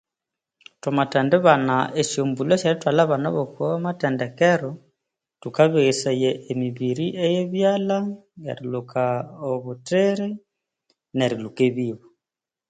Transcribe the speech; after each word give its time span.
Thwamathendibana 0.81 1.75
esyombulhu 2.01 2.51
esyerithwalha 2.55 3.01
abana 3.05 3.27
okumathendekero 3.43 4.71
thukabeghesaya 5.41 6.31
emibiri 6.51 7.05
yebyalha 7.35 7.97
erilhuka 8.51 9.03
obuthiri 9.51 10.29
nerilhuka 11.17 11.61
ebibo 11.69 12.05